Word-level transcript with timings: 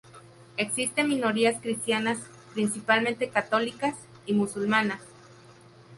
Existen 0.57 1.09
minorías 1.09 1.61
cristianas, 1.61 2.17
principalmente 2.55 3.29
católicas, 3.29 3.93
y 4.25 4.33
musulmanas. 4.33 5.01